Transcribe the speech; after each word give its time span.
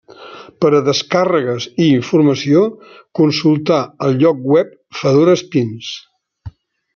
Per 0.63 0.69
a 0.75 0.79
descàrregues 0.85 1.67
i 1.85 1.89
informació 1.97 2.63
consultar 3.19 3.79
el 4.07 4.17
lloc 4.25 4.43
web 4.55 4.73
Fedora 5.03 5.37
Spins. 5.45 5.93